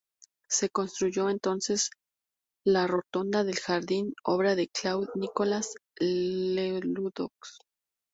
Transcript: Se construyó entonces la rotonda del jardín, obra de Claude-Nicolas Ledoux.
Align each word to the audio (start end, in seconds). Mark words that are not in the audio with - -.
Se 0.49 0.69
construyó 0.71 1.29
entonces 1.29 1.91
la 2.65 2.87
rotonda 2.87 3.43
del 3.43 3.59
jardín, 3.59 4.15
obra 4.23 4.55
de 4.55 4.67
Claude-Nicolas 4.67 5.75
Ledoux. 5.99 7.29